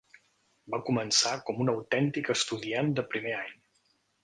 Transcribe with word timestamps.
Va 0.75 0.79
començar 0.87 1.33
com 1.51 1.61
un 1.67 1.71
autèntic 1.75 2.33
estudiant 2.37 2.91
de 3.01 3.07
primer 3.15 3.37
any. 3.45 3.57